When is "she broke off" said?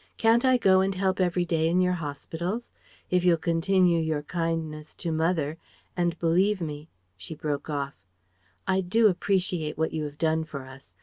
7.15-7.93